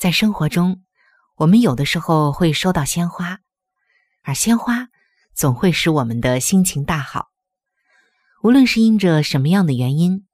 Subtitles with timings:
[0.00, 0.82] 在生活中，
[1.36, 3.40] 我们有的时候会收到鲜花，
[4.22, 4.88] 而鲜花
[5.34, 7.28] 总会使我们的心情大好。
[8.42, 10.26] 无论是因着什么样的原因，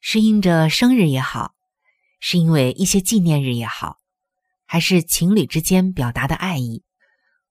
[0.00, 1.54] 是因着生日也好，
[2.18, 3.98] 是因为一些纪念日也好，
[4.64, 6.82] 还是情侣之间表达的爱意，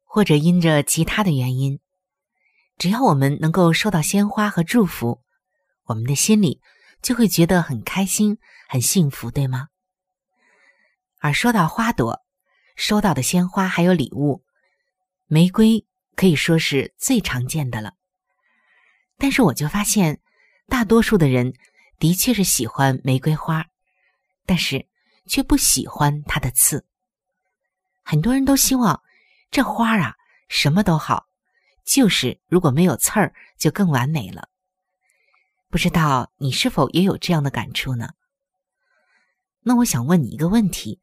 [0.04, 1.80] 或者因着其他的原因，
[2.80, 5.22] 只要我们能够收到鲜花和祝福，
[5.84, 6.62] 我们的心里。
[7.00, 9.68] 就会觉得很开心、很幸福，对吗？
[11.28, 12.24] 而说到花朵，
[12.78, 14.46] 收到的鲜花还有礼物，
[15.26, 17.96] 玫瑰可以说是最常见的了。
[19.18, 20.22] 但是我就发现，
[20.68, 21.54] 大多数的人
[22.00, 23.66] 的确是喜欢玫瑰花，
[24.46, 24.88] 但是
[25.26, 26.86] 却不喜欢它的刺。
[28.04, 29.04] 很多人都希望
[29.52, 30.16] 这花啊
[30.48, 31.26] 什么都好，
[31.84, 34.48] 就是如果没有刺儿，就更完美了。
[35.68, 38.12] 不知道你是否也有这样的感触呢？
[39.60, 41.02] 那我想问你一个问题：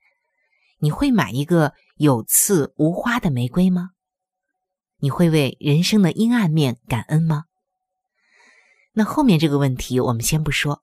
[0.79, 3.91] 你会买一个有刺无花的玫瑰吗？
[4.99, 7.45] 你会为人生的阴暗面感恩吗？
[8.93, 10.83] 那后面这个问题我们先不说，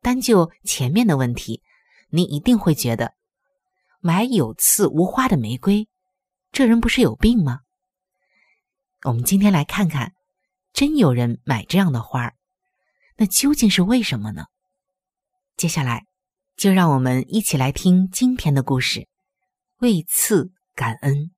[0.00, 1.62] 单就前面的问题，
[2.10, 3.14] 你一定会觉得
[4.00, 5.88] 买有刺无花的玫瑰，
[6.52, 7.60] 这人不是有病吗？
[9.02, 10.14] 我们今天来看看，
[10.72, 12.36] 真有人买这样的花儿。
[13.16, 14.46] 那究竟是为什么呢？
[15.56, 16.06] 接下来，
[16.56, 19.08] 就让我们一起来听今天的故事，
[19.78, 21.32] 为赐感恩。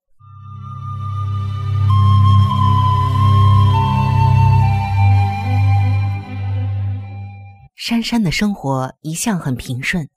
[7.74, 10.08] 珊珊的生活一向很平顺，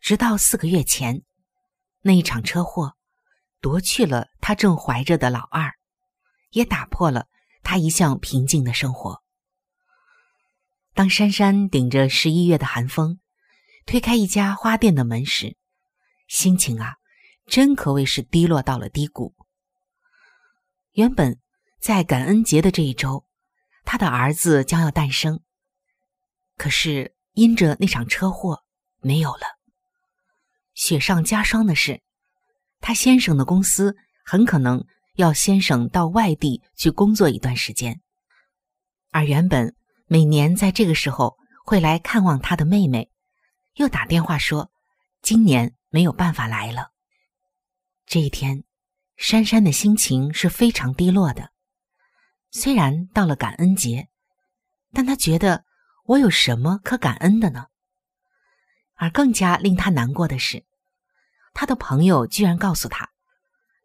[0.00, 1.22] 直到四个月前，
[2.02, 2.94] 那一场车祸
[3.60, 5.72] 夺去了她正怀着的老二，
[6.50, 7.26] 也打破了
[7.62, 9.22] 她一向平静的生活。
[10.94, 13.18] 当珊珊顶着十一月的寒风，
[13.86, 15.56] 推开一家花店的门时，
[16.26, 16.96] 心情啊，
[17.46, 19.34] 真可谓是低落到了低谷。
[20.92, 21.38] 原本
[21.80, 23.24] 在感恩节的这一周，
[23.84, 25.40] 他的儿子将要诞生，
[26.56, 28.64] 可是因着那场车祸，
[29.00, 29.42] 没有了。
[30.74, 32.02] 雪上加霜的是，
[32.80, 34.84] 他先生的公司很可能
[35.14, 38.00] 要先生到外地去工作一段时间，
[39.10, 39.74] 而原本。
[40.06, 43.10] 每年在这个时候会来看望他的妹妹，
[43.74, 44.70] 又打电话说
[45.22, 46.92] 今年没有办法来了。
[48.06, 48.64] 这一天，
[49.16, 51.50] 珊珊的心情是非常低落的。
[52.50, 54.08] 虽然到了感恩节，
[54.92, 55.64] 但她觉得
[56.04, 57.66] 我有什么可感恩的呢？
[58.94, 60.64] 而更加令她难过的是，
[61.52, 63.10] 她的朋友居然告诉她，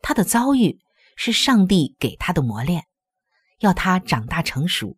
[0.01, 0.79] 她的遭遇
[1.15, 2.85] 是上帝给她的磨练，
[3.59, 4.97] 要她长大成熟。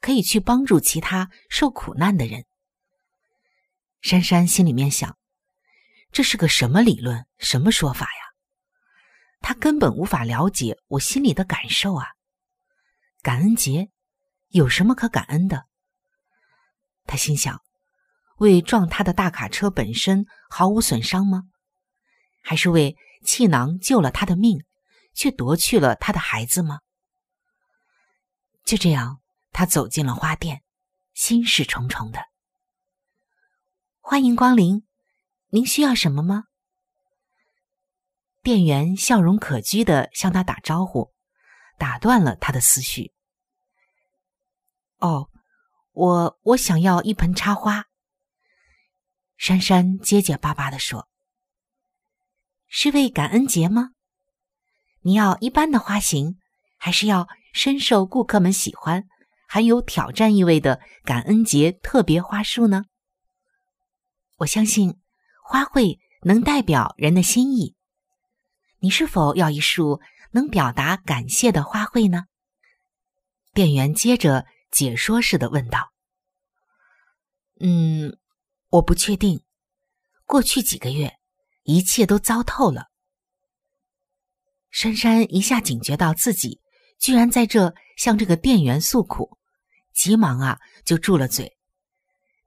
[0.00, 2.46] 可以去帮助其他受苦难的人。
[4.00, 5.18] 珊珊心里面想：
[6.10, 8.22] 这是个什么理论，什么说法呀？
[9.40, 12.06] 他根本无法了解我心里的感受啊！
[13.22, 13.90] 感恩节
[14.48, 15.66] 有什么可感恩的？
[17.06, 17.62] 他心想：
[18.36, 21.44] 为撞他的大卡车本身毫无损伤吗？
[22.42, 24.64] 还是为气囊救了他的命，
[25.14, 26.80] 却夺去了他的孩子吗？
[28.64, 29.20] 就这样。
[29.52, 30.62] 他走进了花店，
[31.12, 32.29] 心事重重的。
[34.10, 34.82] 欢迎光临，
[35.50, 36.46] 您需要什么吗？
[38.42, 41.12] 店员笑容可掬的向他打招呼，
[41.78, 43.12] 打断了他的思绪。
[44.98, 45.30] 哦，
[45.92, 47.84] 我我想要一盆插花。
[49.36, 51.08] 珊珊结结巴巴的说
[52.66, 53.90] ：“是为感恩节吗？
[55.02, 56.40] 你要一般的花型，
[56.78, 59.06] 还是要深受顾客们喜欢、
[59.46, 62.86] 含有挑战意味的感恩节特别花束呢？”
[64.40, 64.98] 我相信
[65.44, 67.74] 花卉能代表人的心意。
[68.78, 70.00] 你是否要一束
[70.30, 72.24] 能表达感谢的花卉呢？
[73.52, 75.92] 店员接着解说似的问道
[77.60, 78.16] ：“嗯，
[78.70, 79.42] 我不确定。
[80.24, 81.18] 过去几个月，
[81.64, 82.86] 一切都糟透了。”
[84.70, 86.62] 珊珊一下警觉到自己
[86.98, 89.36] 居然在这向这个店员诉苦，
[89.92, 91.58] 急忙啊就住了嘴。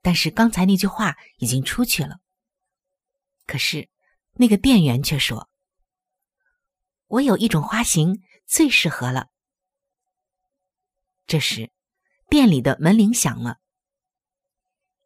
[0.04, 2.20] 但是刚才那句话已经出去了。
[3.48, 3.90] 可是
[4.34, 5.50] 那个店员却说。
[7.08, 9.30] 我有一种花型最适合了。
[11.28, 11.72] 这时，
[12.28, 13.60] 店里的门铃响了。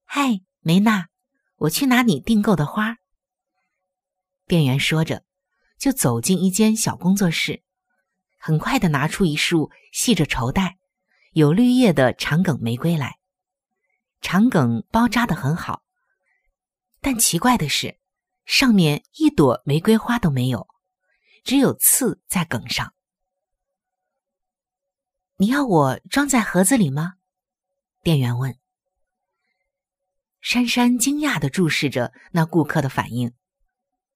[0.05, 1.09] 嗨，梅娜，
[1.57, 2.97] 我去拿你订购的花。
[4.45, 5.25] 店员说着，
[5.77, 7.61] 就走进一间小工作室，
[8.37, 10.77] 很快的拿出一束系着绸带、
[11.33, 13.16] 有绿叶的长梗玫瑰来。
[14.21, 15.83] 长梗包扎的很好，
[17.01, 17.99] 但奇怪的是，
[18.45, 20.67] 上面一朵玫瑰花都没有。
[21.43, 22.93] 只有刺在梗上。
[25.37, 27.13] 你要我装在盒子里吗？
[28.03, 28.57] 店员问。
[30.41, 33.33] 珊珊惊讶的注视着那顾客的反应，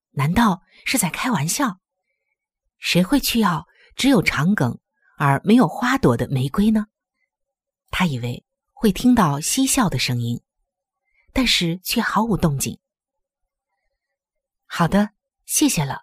[0.10, 1.80] 难道是在开玩笑？
[2.80, 3.66] 谁会去要
[3.96, 4.80] 只有长梗
[5.18, 6.88] 而没有花朵的玫瑰呢？
[7.92, 8.44] 他以为
[8.82, 10.42] 会听到嬉笑的声音，
[11.34, 12.80] 但是却毫无动静。
[14.66, 15.12] 好的，
[15.46, 16.02] 谢谢了。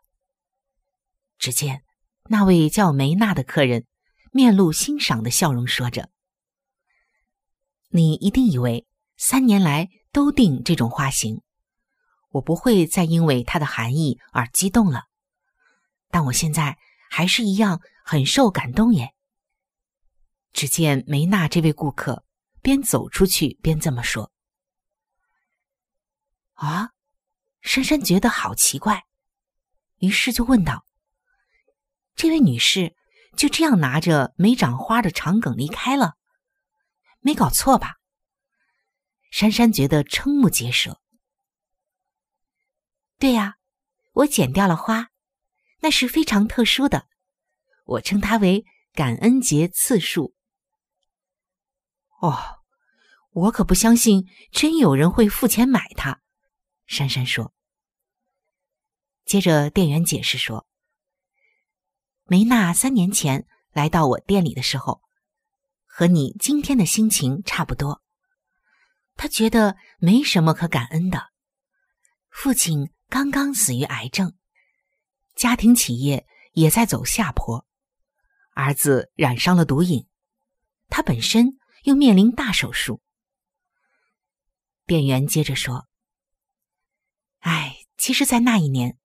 [1.39, 1.83] 只见
[2.27, 3.85] 那位叫梅娜的客人
[4.31, 6.09] 面露欣赏的笑容，说着
[7.91, 8.87] ：“你一定以为
[9.17, 11.43] 三年来都订这种花型，
[12.29, 15.07] 我不会再因为它的含义而激动了。
[16.11, 16.79] 但我现在
[17.11, 19.15] 还是一样很受感动耶。”
[20.55, 22.23] 只见梅娜这位顾客
[22.69, 24.31] 边走出去边这么说
[26.53, 26.91] ：“啊！”
[27.65, 29.07] 珊珊觉得好奇怪，
[30.01, 30.85] 于是就问道。
[32.15, 32.95] 这位女士
[33.39, 36.19] 就这样拿着没长花的长梗离开了，
[37.21, 37.95] 没搞错吧？
[39.31, 41.01] 珊珊觉得瞠目结舌。
[43.19, 43.57] 对呀，
[44.13, 45.09] 我剪掉了花，
[45.81, 47.09] 那是非常特殊的，
[47.87, 50.35] 我称它为感恩节次数。
[52.21, 52.58] 哦，
[53.39, 56.21] 我可不相信真有人会付钱买它。
[56.87, 57.55] 珊珊说。
[59.25, 60.67] 接着店员解释说。
[62.25, 65.03] 梅娜三年前来到我店里的时候，
[65.87, 68.03] 和你今天的心情差不多。
[69.17, 71.29] 她觉得没什么可感恩的。
[72.29, 74.35] 父亲刚刚死于癌症，
[75.37, 77.65] 家庭企业也在走下坡，
[78.55, 80.07] 儿子染上了毒瘾，
[80.89, 83.01] 他本身又面临大手术。
[84.89, 85.87] 店员接着说
[87.41, 88.99] ：“哎，其实，在那一年，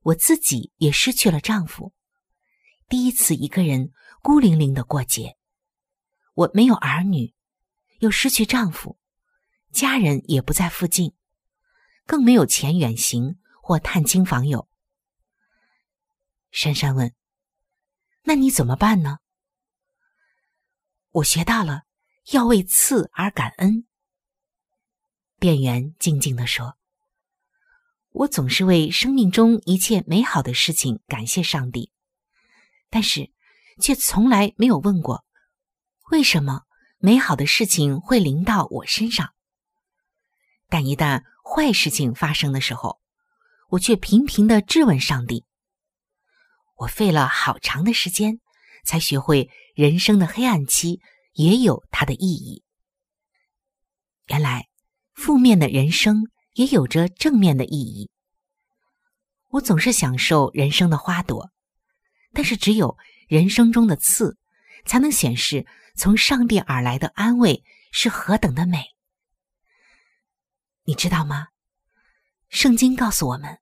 [0.00, 1.92] 我自己也失去了丈夫。”
[2.88, 5.36] 第一次一个人孤零零的过节，
[6.32, 7.34] 我没有儿女，
[7.98, 8.98] 又失去丈夫，
[9.70, 11.14] 家人也不在附近，
[12.06, 14.70] 更没有钱远行或探亲访友。
[16.50, 17.14] 珊珊问
[18.24, 19.18] ：“那你怎么办呢？”
[21.12, 21.82] 我学到了
[22.32, 23.85] 要为赐而感恩。
[25.46, 26.76] 店员静静的说
[28.10, 31.92] ：“我总是为生命中一切美好的事情感谢上帝。”
[32.90, 33.30] 但是，
[33.80, 35.24] 却从来没有问过，
[36.10, 36.62] 为什么
[36.98, 39.34] 美好的事情会临到我身上？
[40.68, 42.98] 但一旦坏事情发生的时候，
[43.68, 45.44] 我却频频的质问上帝。
[46.74, 48.40] 我费了好长的时间，
[48.84, 51.00] 才学会人生的黑暗期
[51.34, 52.64] 也有它的意义。
[54.26, 54.66] 原来，
[55.16, 58.08] 负面的人生也有着正面的意义。
[59.48, 61.50] 我总是享受人生的花朵。
[62.32, 64.36] 但是，只有人生中的刺，
[64.84, 68.84] 才能显示从上帝而来的安慰是何等的美。
[70.84, 71.48] 你知道吗？
[72.50, 73.58] 圣经告诉我们，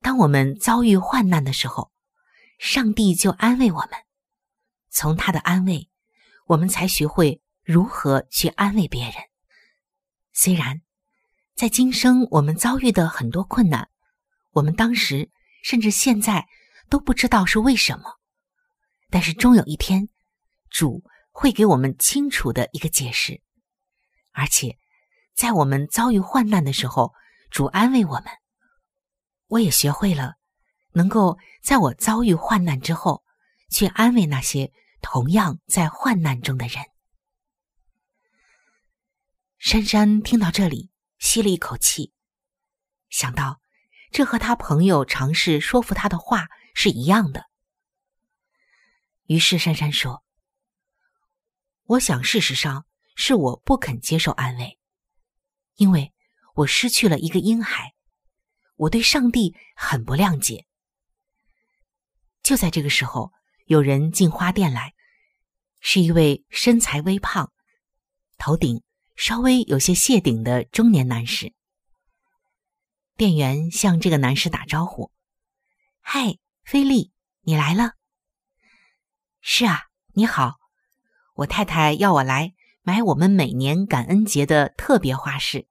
[0.00, 1.92] 当我们遭遇患难的时候，
[2.58, 3.90] 上帝就安慰我们。
[4.90, 5.88] 从他的安慰，
[6.46, 9.14] 我们才学会如何去安慰别人。
[10.32, 10.80] 虽然
[11.54, 13.88] 在今生我们遭遇的很多困难，
[14.50, 15.30] 我们当时
[15.62, 16.46] 甚至现在
[16.88, 18.18] 都不知道是为什么。
[19.10, 20.08] 但是终有一天，
[20.70, 23.42] 主会给我们清楚的一个解释，
[24.32, 24.78] 而且
[25.34, 27.12] 在我们遭遇患难的时候，
[27.50, 28.26] 主安慰我们。
[29.48, 30.34] 我也学会了，
[30.92, 33.24] 能够在我遭遇患难之后，
[33.68, 34.72] 去安慰那些
[35.02, 36.84] 同样在患难中的人。
[39.60, 42.14] 珊珊听到这里，吸了一口气，
[43.10, 43.60] 想到
[44.10, 47.44] 这和他朋友尝试说服他的话是一样的。
[49.26, 50.24] 于是珊珊说
[51.84, 54.78] ：“我想，事实上是我不肯接受安慰，
[55.74, 56.14] 因为
[56.54, 57.92] 我失去了一个婴孩，
[58.76, 60.64] 我对上帝很不谅解。”
[62.42, 63.30] 就在这个时候，
[63.66, 64.94] 有人进花店来，
[65.80, 67.52] 是一位身材微胖、
[68.38, 68.82] 头顶。
[69.20, 71.52] 稍微有些谢顶的中年男士，
[73.18, 75.12] 店员向这个男士打招呼
[76.00, 77.12] ：“嗨，菲利，
[77.42, 77.96] 你来了。
[79.42, 80.54] ”“是啊，你好，
[81.34, 85.68] 我太太要我来买我们每年感恩节的特别花饰，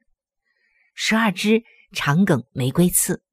[0.94, 3.24] 十二支长梗玫瑰刺。”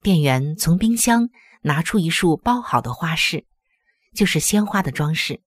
[0.00, 1.28] 店员从冰箱
[1.62, 3.48] 拿出一束包好的花饰，
[4.14, 5.42] 就是鲜花的装饰。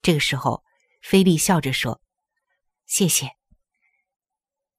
[0.00, 0.62] 这个时候。
[1.02, 2.00] 菲利笑着说
[2.86, 3.36] ：“谢谢。”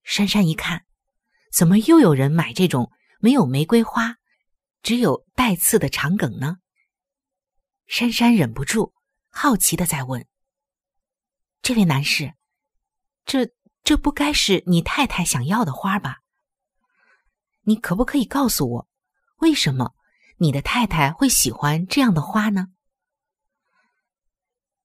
[0.04, 0.86] 珊珊一看，
[1.52, 4.18] 怎么又有人买这种没有玫瑰花、
[4.82, 6.58] 只有带刺的长梗呢？
[7.88, 8.94] 珊珊忍不住
[9.30, 10.26] 好奇的在问
[11.62, 12.34] ：“这位男士，
[13.26, 13.54] 这
[13.84, 16.22] 这不该是你太太想要的花吧？
[17.62, 18.90] 你可不可以告诉我，
[19.38, 19.94] 为什么
[20.38, 22.70] 你的太太会喜欢这样的花呢？”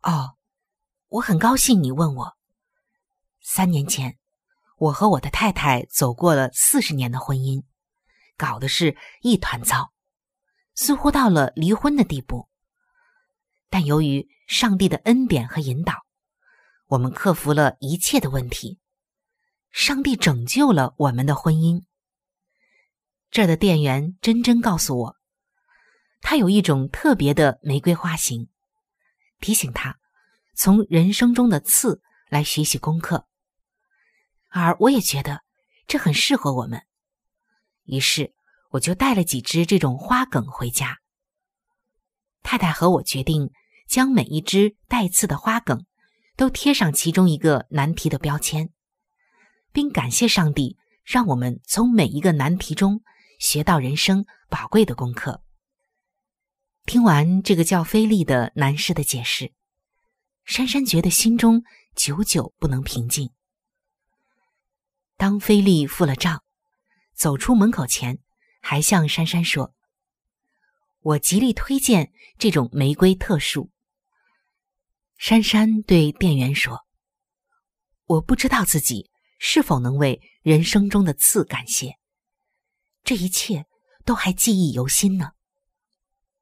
[0.03, 0.38] 哦。
[1.11, 2.37] 我很高兴你问我。
[3.41, 4.19] 三年前，
[4.77, 7.65] 我和我的太太走过了四十年的婚姻，
[8.37, 9.91] 搞的是一团糟，
[10.75, 12.51] 似乎到了离婚的地步。
[13.71, 16.05] 但由于上帝的恩典和引导，
[16.89, 18.79] 我们克服了一切的问题。
[19.71, 21.85] 上帝拯救了我们的婚姻。
[23.31, 25.17] 这儿的店员真真告诉我，
[26.21, 28.51] 他有一种特别的玫瑰花型，
[29.41, 29.99] 提醒他。
[30.59, 33.29] 从人生中的刺来学习功课，
[34.49, 35.45] 而我也觉得
[35.87, 36.83] 这很适合我们，
[37.85, 38.35] 于是
[38.71, 40.99] 我就带了几只这种花梗回家。
[42.43, 43.53] 太太和我决定
[43.89, 45.87] 将每一只带刺的花梗
[46.35, 48.71] 都贴上其中一个难题的标签，
[49.71, 53.01] 并感谢上帝让我们从每一个难题中
[53.39, 55.41] 学到人生宝贵的功课。
[56.85, 59.53] 听完这个叫菲利的男士的解释。
[60.49, 61.63] 珊珊觉得心中
[61.95, 63.31] 久久不能平静。
[65.19, 66.43] 当菲利付了账，
[67.15, 68.19] 走出门口前，
[68.63, 69.75] 还向珊珊说
[71.01, 73.71] ：“我极力推荐这种玫瑰特殊。”
[75.19, 76.87] 珊珊对店员说
[78.09, 81.99] ：“我不知道自己是否能为人生中的刺感谢，
[83.05, 83.67] 这一切
[84.07, 85.33] 都还记忆犹新呢。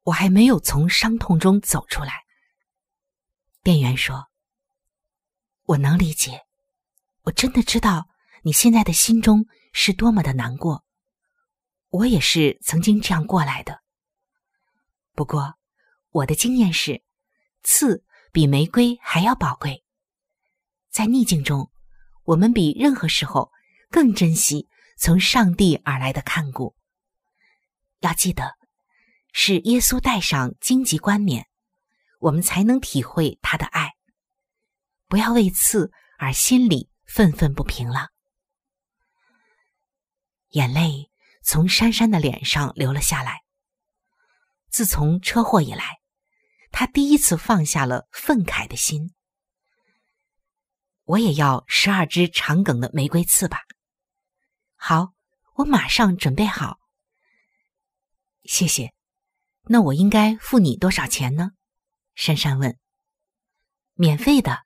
[0.03, 2.25] 我还没有从伤痛中走出来。”
[3.67, 4.29] 店员说
[5.67, 6.45] ：“我能理解，
[7.23, 8.07] 我真的知道
[8.43, 10.85] 你现在的心中是多么的难过。
[11.89, 13.81] 我也是曾经这样过来的。
[15.15, 15.55] 不过，
[16.11, 17.03] 我的经验是，
[17.61, 19.83] 刺比玫瑰还要宝贵。
[20.89, 21.69] 在逆境中，
[22.23, 23.51] 我们比任何时候
[23.91, 26.73] 更珍惜从上帝而来的看顾。
[27.99, 28.55] 要记得，
[29.33, 31.47] 是耶稣戴上荆棘冠冕。”
[32.17, 33.93] 我们才能体会他的爱，
[35.07, 38.09] 不要为此而心里愤愤不平了。
[40.49, 41.11] 眼泪
[41.43, 43.43] 从珊珊的脸上流了下来。
[44.69, 45.99] 自从车祸以来，
[46.71, 49.13] 他第一次放下了愤慨的心。
[51.03, 53.61] 我也要十二支长梗的玫瑰刺吧。
[54.75, 55.13] 好，
[55.55, 56.79] 我马上准备好。
[58.43, 58.93] 谢谢。
[59.69, 61.51] 那我应该付你多少钱呢？
[62.17, 62.79] 珊珊问
[63.93, 64.63] ：“免费的。”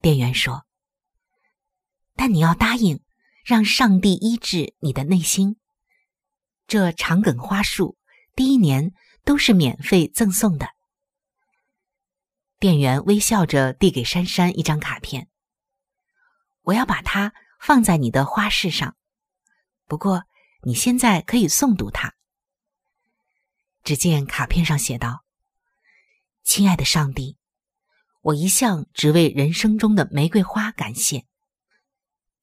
[0.00, 0.64] 店员说
[2.14, 3.02] ：“但你要答应，
[3.44, 5.58] 让上帝医治你的内心。
[6.68, 7.98] 这长梗花束
[8.36, 10.70] 第一年都是免费赠送的。”
[12.60, 15.28] 店员微笑着递给珊珊一张卡片
[16.62, 18.96] ：“我要把它放在你的花饰上，
[19.86, 20.22] 不过
[20.62, 22.14] 你现在可以诵读它。”
[23.82, 25.24] 只见卡片上写道。
[26.42, 27.36] 亲爱的上帝，
[28.22, 31.26] 我一向只为人生中的玫瑰花感谢，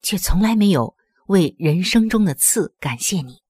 [0.02, 3.42] 却从来没有为人生中的刺感谢你。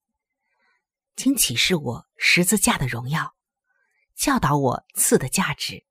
[1.16, 3.34] 请启示我十字架的荣耀，
[4.14, 5.84] 教导我刺的价值，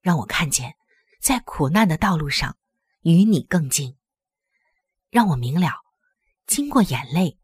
[0.00, 0.76] 让我看见
[1.20, 2.56] 在苦难的道路上
[3.02, 3.96] 与你更近，
[5.10, 5.72] 让我明了
[6.46, 7.38] 经过眼泪，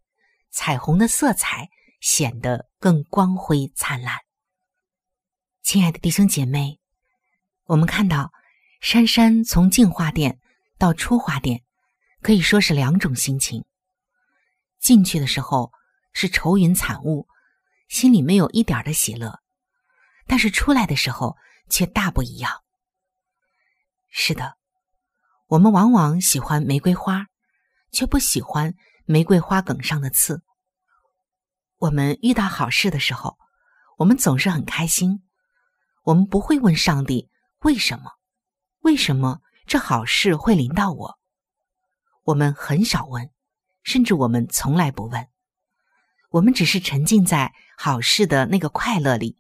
[0.51, 1.71] 彩虹的色彩
[2.01, 4.26] 显得更光辉灿烂。
[5.67, 6.79] 亲爱的弟兄姐妹，
[7.65, 8.33] 我们看到
[8.81, 10.39] 珊珊从进花店
[10.79, 11.65] 到出花店，
[12.23, 13.65] 可以说是两种心情。
[14.79, 15.73] 进去的时候。
[16.13, 17.29] 是愁云惨雾，
[17.89, 19.39] 心里没有一点的喜乐，
[20.27, 21.37] 但是出来的时候
[21.69, 22.63] 却大不一样。
[24.09, 24.57] 是的，
[25.47, 27.27] 我们往往喜欢玫瑰花，
[27.93, 30.43] 却不喜欢玫瑰花梗上的刺。
[31.77, 33.37] 我们遇到好事的时候，
[33.99, 35.23] 我们总是很开心，
[36.07, 37.29] 我们不会问上帝
[37.63, 38.13] 为什么，
[38.83, 41.19] 为什么这好事会临到我？
[42.23, 43.33] 我们很少问，
[43.83, 45.29] 甚至我们从来不问。
[46.31, 49.37] 我们只是沉浸在好事的那个快乐里，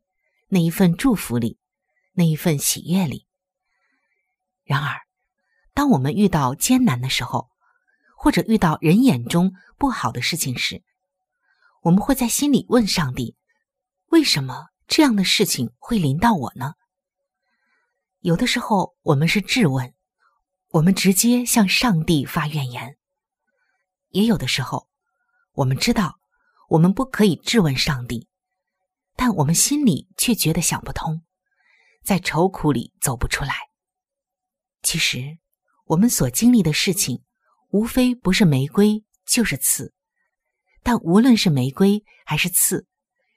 [0.48, 1.60] 那一份祝福里，
[2.14, 3.28] 那一份喜悦里。
[4.64, 5.02] 然而，
[5.72, 7.48] 当我们遇到艰难的时候，
[8.16, 10.82] 或者遇到人眼中不好的事情时，
[11.82, 13.36] 我们会在心里问上帝：
[14.06, 16.74] 为什么这样的事情会临到我呢？
[18.20, 19.94] 有的时候，我们是质问，
[20.68, 22.96] 我们直接向上帝发怨言；
[24.08, 24.88] 也有的时候，
[25.52, 26.18] 我们知道。
[26.68, 28.26] 我们不可以质问上帝，
[29.14, 31.22] 但我们心里却觉得想不通，
[32.02, 33.54] 在愁苦里走不出来。
[34.82, 35.38] 其实，
[35.84, 37.22] 我们所经历的事情，
[37.70, 39.94] 无非不是玫瑰就是刺，
[40.82, 42.88] 但无论是玫瑰还是刺，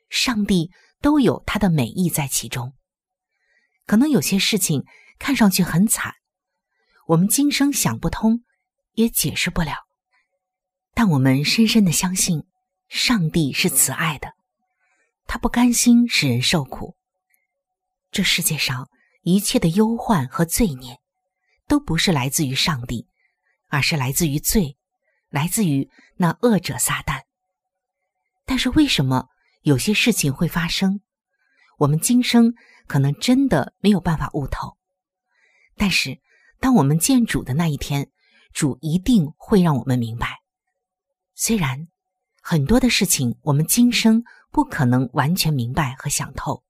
[0.09, 2.73] 上帝都有他的美意在其中。
[3.85, 4.85] 可能有些事情
[5.17, 6.15] 看上去很惨，
[7.07, 8.43] 我们今生想不通，
[8.93, 9.87] 也解释不了，
[10.93, 12.45] 但我们深深的相信。
[12.87, 14.33] 上帝是慈爱的，
[15.27, 16.95] 他不甘心使人受苦。
[18.09, 18.89] 这世界上
[19.21, 20.99] 一切的忧患和罪孽，
[21.67, 23.07] 都不是来自于上帝，
[23.67, 24.75] 而是来自于罪，
[25.29, 27.21] 来自于那恶者撒旦。
[28.43, 29.27] 但是为什么
[29.69, 30.99] 有些事情会发生？
[31.77, 32.55] 我们今生
[32.87, 34.77] 可能真的没有办法悟透。
[35.77, 36.19] 但是
[36.59, 38.09] 当我们见主的那一天，
[38.51, 40.39] 主一定会让我们明白。
[41.35, 41.87] 虽然。
[42.41, 46.63] 很多的事情，我们今生不可能完全明白和想透，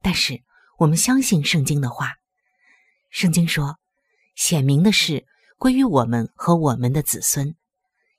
[0.00, 0.42] 但是
[0.78, 2.14] 我们相信圣经的话。
[3.10, 3.78] 圣经说
[4.34, 5.26] ：“显明的事
[5.58, 7.54] 归于我们和我们的子孙，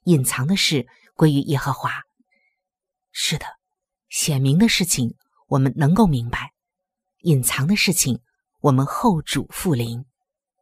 [0.03, 2.03] 隐藏的事归于耶和华。”
[3.11, 3.45] 是的，
[4.09, 5.15] 显明的事情
[5.47, 6.53] 我们能够明白，
[7.21, 8.19] 隐藏的事情
[8.59, 10.05] 我们后主复临，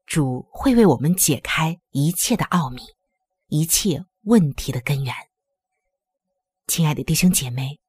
[0.06, 2.82] 主会为我们解开一切的奥秘，
[3.48, 5.14] 一切问题的根源。
[6.68, 7.80] 亲爱的弟兄姐妹，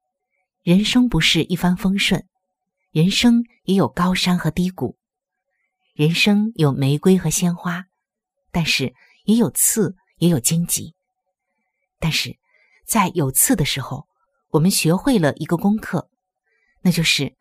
[0.63, 2.25] 人生不是一帆风顺，
[2.91, 4.97] 人生也有高山和低谷，
[5.93, 7.85] 人生有玫瑰和鲜花，
[8.51, 8.93] 但是
[9.25, 10.95] 也有刺，也有荆棘。
[11.99, 12.37] 但是
[12.85, 14.07] 在有刺的时候，
[14.51, 16.09] 我们学会了一个功课，
[16.81, 17.35] 那就是，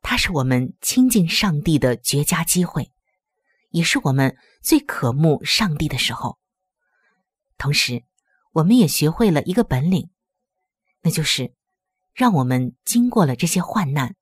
[0.00, 2.92] 它是我们亲近上帝的绝佳机会，
[3.70, 6.38] 也是我们最渴慕上帝的时候。
[7.58, 8.04] 同时，
[8.52, 10.10] 我们也学会了一个本领。
[11.02, 11.52] 那就是，
[12.14, 14.14] 让我们经过了这些患难，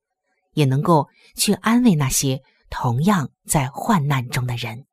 [0.53, 4.87] 也能够去安慰那些同样在患难中的人。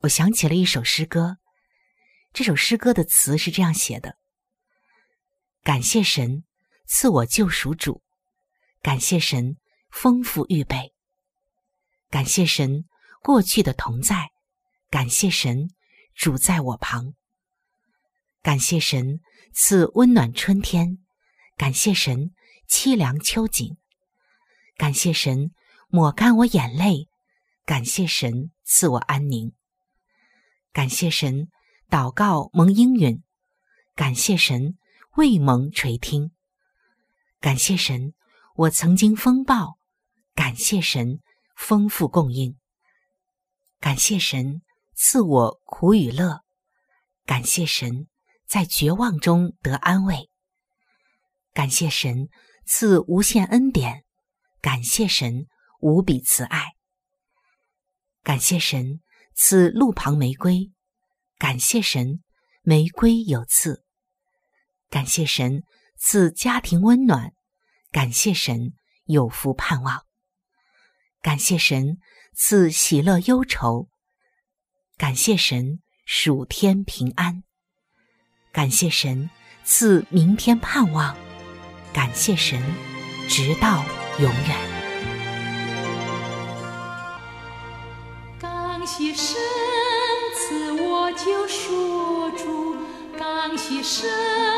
[0.00, 1.38] 我想起了一首诗歌，
[2.32, 4.18] 这首诗歌的词是这样写的
[5.62, 6.44] ：“感谢神
[6.86, 8.02] 赐我救赎主，
[8.82, 9.56] 感谢神
[9.90, 10.92] 丰富预备，
[12.10, 12.84] 感谢神
[13.22, 14.30] 过去的同在，
[14.90, 15.70] 感谢神
[16.14, 17.14] 主在我旁，
[18.42, 19.20] 感谢神。”
[19.54, 20.96] 赐温暖春天，
[21.58, 22.30] 感谢神；
[22.66, 23.76] 凄凉秋景，
[24.78, 25.50] 感谢神；
[25.88, 27.10] 抹干我眼泪，
[27.66, 29.52] 感谢神；赐我安宁，
[30.72, 31.48] 感谢神；
[31.90, 33.22] 祷告蒙应允，
[33.94, 34.72] 感谢神；
[35.16, 36.32] 未蒙垂听，
[37.40, 38.12] 感谢神；
[38.54, 39.78] 我曾经风暴，
[40.34, 41.18] 感谢神；
[41.56, 42.56] 丰富供应，
[43.78, 44.60] 感谢神；
[44.94, 46.42] 赐我苦与乐，
[47.24, 48.06] 感谢神。
[48.44, 50.28] 在绝望中得安慰，
[51.54, 52.28] 感谢神
[52.66, 54.04] 赐无限恩典，
[54.60, 55.46] 感谢神
[55.80, 56.74] 无比慈爱，
[58.22, 59.00] 感谢神
[59.34, 60.70] 赐路旁玫瑰，
[61.38, 62.22] 感谢神
[62.60, 63.82] 玫瑰有刺，
[64.92, 65.62] 感谢神
[65.96, 67.32] 赐家庭温暖，
[67.90, 68.74] 感谢神
[69.06, 70.02] 有福盼望，
[71.22, 71.96] 感谢神
[72.34, 73.88] 赐喜乐忧愁，
[74.98, 77.42] 感谢神属天平安。
[78.52, 79.30] 感谢神
[79.64, 81.16] 赐明天盼望。
[81.94, 82.62] 感谢神，
[83.30, 83.82] 直到
[84.18, 84.56] 永远。
[88.38, 89.36] 感谢神
[90.36, 92.76] 赐我救赎主，
[93.18, 94.51] 感谢神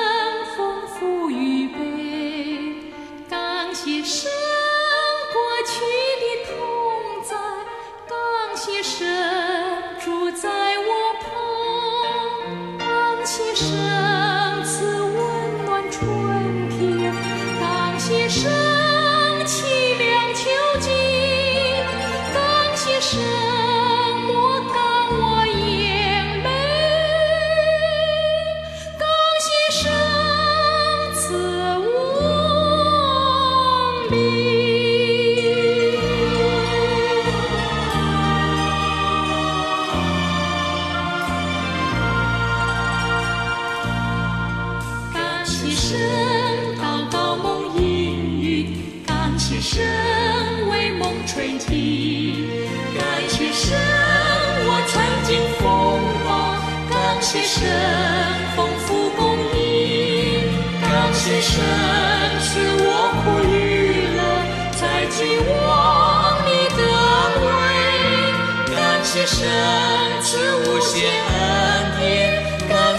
[18.42, 18.63] 感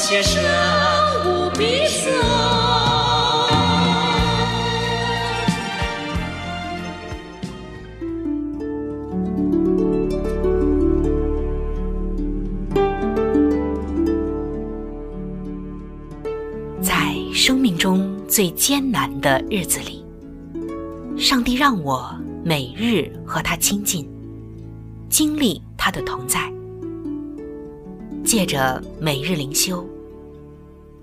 [0.08, 0.44] 典，感谢神
[1.26, 2.16] 无比慈爱。
[16.82, 16.94] 在
[17.34, 20.06] 生命中最艰难的日子里，
[21.18, 24.08] 上帝让我每日和他亲近，
[25.10, 26.52] 经历他的同在。
[28.24, 29.88] 借着每日灵修，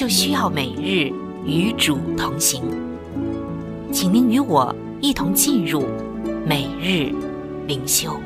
[0.00, 1.12] 就需要每日
[1.44, 2.62] 与主同行。
[3.92, 5.86] 请您与我一同进入
[6.46, 7.12] 每日
[7.66, 8.18] 灵修。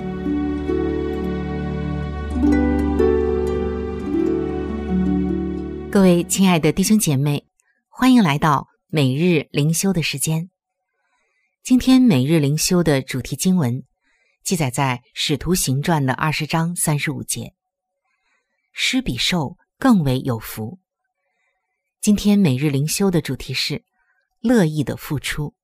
[5.90, 7.44] 各位亲爱的弟兄姐妹。
[7.88, 10.50] 欢迎来到每日灵修的时间。
[11.64, 13.82] 今天每日灵修的主题经文
[14.44, 17.52] 记载在《使徒行传》的二十章三十五节。
[18.72, 20.83] 施比受更为有福。
[22.04, 23.82] 今天每日灵修的主题是
[24.40, 25.54] 乐意的付出。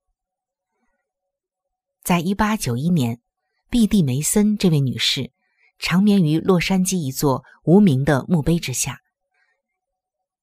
[2.01, 3.21] 在一八九一年，
[3.69, 5.31] 毕蒂梅森这位女士
[5.77, 9.01] 长眠于洛杉矶一座无名的墓碑之下。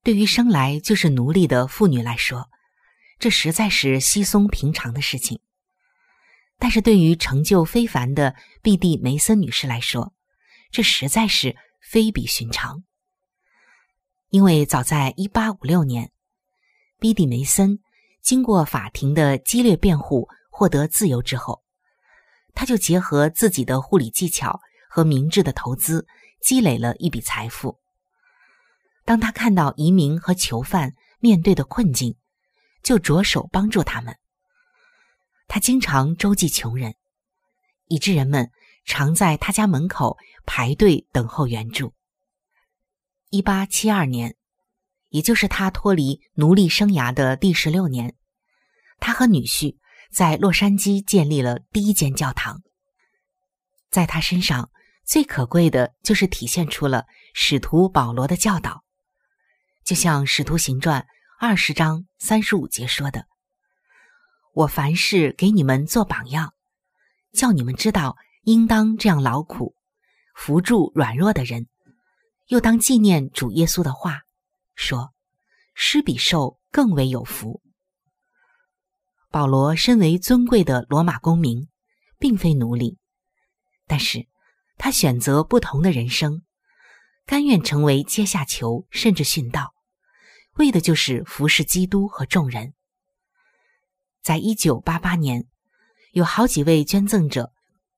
[0.01, 2.49] 对于生来就是奴隶的妇女来说，
[3.19, 5.41] 这实在是稀松平常的事情。
[6.57, 10.13] 但是对于成就非凡的毕蒂梅森女士来说，
[10.71, 12.85] 这实在是非比寻常。
[14.29, 16.11] 因为早在1856年，
[16.99, 17.79] 比蒂梅森
[18.21, 21.63] 经过法庭的激烈辩护获得自由之后，
[22.53, 26.05] 他就结合自己的护理技巧和明智的投资，
[26.41, 27.79] 积累了一笔财富。
[29.03, 32.15] 当他看到移民和囚犯面对的困境，
[32.83, 34.15] 就着手帮助他们。
[35.47, 36.93] 他经常周济穷人，
[37.87, 38.51] 以致人们
[38.85, 40.15] 常在他家门口
[40.45, 41.91] 排队等候援助。
[43.31, 44.35] 一八七二年，
[45.09, 48.15] 也就是他脱离奴隶生涯的第十六年，
[48.99, 49.77] 他和女婿
[50.11, 52.63] 在洛杉矶建立了第一间教堂。
[53.91, 54.71] 在他身上
[55.05, 58.83] 最可贵的就是体现出了使徒保罗的教导。
[59.83, 61.01] 就像《使徒行传》
[61.39, 63.27] 二十章三十五节说的
[64.53, 66.55] ：“我凡事给你们做榜样，
[67.31, 69.75] 叫你们知道应当这样劳苦，
[70.33, 71.67] 扶助软弱的人，
[72.49, 74.21] 又当纪念主耶稣的话，
[74.75, 75.13] 说
[75.75, 77.61] 施比受更为有福。”
[79.29, 81.69] 保罗身为尊贵的罗马公民，
[82.17, 82.97] 并非奴隶，
[83.85, 84.27] 但是
[84.79, 86.41] 他选择不同的人生，
[87.27, 89.75] 甘愿成为阶下囚，甚至殉道。
[90.55, 92.73] 为的就是服侍基督和众人。
[94.23, 95.47] 在一九八八年，
[96.13, 97.53] 有好几位捐赠者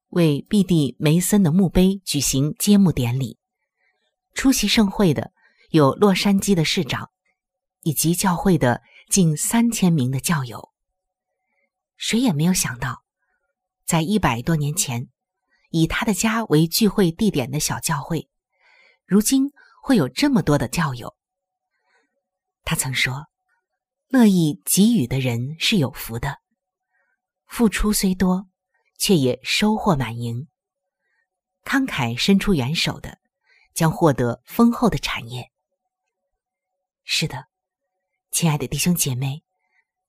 [0.10, 3.38] 为毕地梅森的墓碑举行揭幕典礼。
[4.34, 5.32] 出席盛会的
[5.70, 7.12] 有洛杉矶的市长，
[7.82, 10.72] 以及教会的近三千名的教友。
[11.98, 13.04] 谁也没有想到，
[13.86, 15.10] 在一百多年前，
[15.70, 18.30] 以他的家为聚会地点的小教会，
[19.06, 19.52] 如今
[19.84, 21.16] 会有这么多的教友。
[22.64, 23.28] 他曾说
[24.10, 26.40] ：“乐意给予的人是有福的，
[27.48, 28.48] 付出虽多，
[28.98, 30.48] 却也收获满盈。
[31.64, 33.20] 慷慨伸出援手的，
[33.74, 35.52] 将获得丰厚的产业。”
[37.04, 37.48] 是的，
[38.30, 39.44] 亲爱的弟兄姐妹，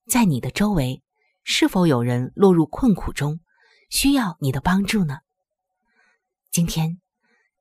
[0.07, 1.01] 在你的周围，
[1.43, 3.39] 是否有人落入困苦中，
[3.89, 5.19] 需要你的帮助呢？
[6.51, 7.01] 今天，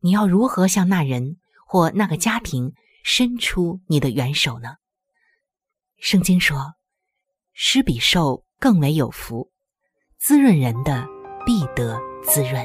[0.00, 4.76] 你要如何向那人或那个家庭伸出你的援手呢？
[5.98, 6.74] 圣经说
[7.54, 9.50] ：“施比受更为有福，
[10.18, 11.06] 滋润人的
[11.46, 12.64] 必得滋润。”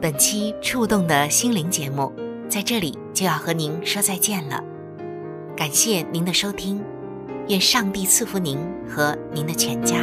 [0.00, 2.10] 本期触动的心灵节目
[2.48, 4.64] 在这里就要和您说再见了，
[5.54, 6.82] 感谢您的收听，
[7.48, 8.58] 愿上帝赐福您
[8.88, 9.96] 和您的全家。